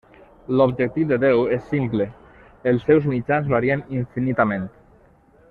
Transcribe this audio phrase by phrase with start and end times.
[0.59, 2.07] L'objectiu de Déu és simple,
[2.73, 4.67] els seus mitjans varien infinitament.